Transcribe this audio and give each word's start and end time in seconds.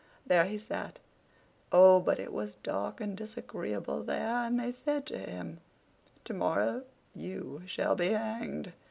There 0.25 0.45
he 0.45 0.57
sat. 0.57 0.97
Oh, 1.71 1.99
but 1.99 2.19
it 2.19 2.33
was 2.33 2.55
dark 2.63 2.99
and 2.99 3.15
disagreeable 3.15 4.01
there! 4.01 4.37
And 4.47 4.59
they 4.59 4.71
said 4.71 5.05
to 5.05 5.17
him: 5.19 5.59
"To 6.23 6.33
morrow 6.33 6.85
you 7.13 7.61
shall 7.67 7.93
be 7.93 8.07
hanged." 8.07 8.73